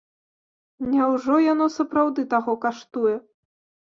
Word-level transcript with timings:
Няўжо 0.93 1.35
яно 1.53 1.67
сапраўды 1.73 2.21
таго 2.31 2.55
каштуе? 2.65 3.13